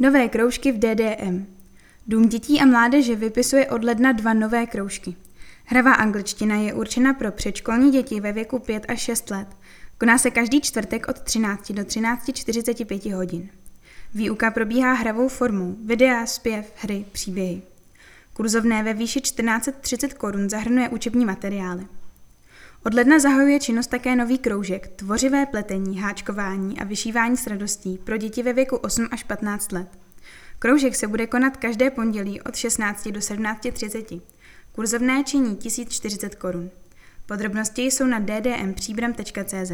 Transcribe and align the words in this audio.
Nové 0.00 0.28
kroužky 0.28 0.72
v 0.72 0.78
DDM. 0.78 1.46
Dům 2.06 2.28
dětí 2.28 2.60
a 2.60 2.66
mládeže 2.66 3.16
vypisuje 3.16 3.66
od 3.66 3.84
ledna 3.84 4.12
dva 4.12 4.32
nové 4.32 4.66
kroužky. 4.66 5.14
Hravá 5.64 5.92
angličtina 5.92 6.56
je 6.56 6.74
určena 6.74 7.14
pro 7.14 7.32
předškolní 7.32 7.90
děti 7.90 8.20
ve 8.20 8.32
věku 8.32 8.58
5 8.58 8.84
až 8.88 9.00
6 9.00 9.30
let. 9.30 9.48
Koná 9.98 10.18
se 10.18 10.30
každý 10.30 10.60
čtvrtek 10.60 11.08
od 11.08 11.20
13 11.20 11.72
do 11.72 11.82
13.45 11.82 13.14
hodin. 13.14 13.48
Výuka 14.14 14.50
probíhá 14.50 14.92
hravou 14.92 15.28
formou, 15.28 15.76
videa, 15.84 16.26
zpěv, 16.26 16.72
hry, 16.82 17.04
příběhy. 17.12 17.62
Kurzovné 18.32 18.82
ve 18.82 18.94
výši 18.94 19.20
1430 19.20 20.14
korun 20.14 20.50
zahrnuje 20.50 20.88
učební 20.88 21.24
materiály. 21.24 21.86
Od 22.88 22.94
ledna 22.94 23.18
zahajuje 23.18 23.60
činnost 23.60 23.86
také 23.86 24.16
nový 24.16 24.38
kroužek 24.38 24.88
Tvořivé 24.88 25.46
pletení, 25.46 26.00
háčkování 26.00 26.80
a 26.80 26.84
vyšívání 26.84 27.36
s 27.36 27.46
radostí 27.46 27.98
pro 28.04 28.16
děti 28.16 28.42
ve 28.42 28.52
věku 28.52 28.76
8 28.76 29.08
až 29.10 29.24
15 29.24 29.72
let. 29.72 29.88
Kroužek 30.58 30.96
se 30.96 31.06
bude 31.06 31.26
konat 31.26 31.56
každé 31.56 31.90
pondělí 31.90 32.40
od 32.40 32.56
16 32.56 33.08
do 33.08 33.20
17.30. 33.20 34.20
Kurzovné 34.72 35.24
činí 35.24 35.56
1040 35.56 36.34
korun. 36.34 36.70
Podrobnosti 37.26 37.82
jsou 37.82 38.06
na 38.06 38.18
ddmpříbram.cz. 38.18 39.72